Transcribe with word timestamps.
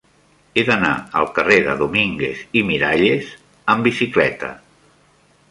He 0.55 0.61
d'anar 0.69 0.93
al 1.19 1.29
carrer 1.35 1.57
de 1.67 1.75
Domínguez 1.81 2.41
i 2.61 2.65
Miralles 2.71 3.29
amb 3.75 3.91
bicicleta. 3.91 4.53